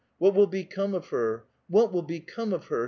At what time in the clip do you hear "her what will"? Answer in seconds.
1.09-2.01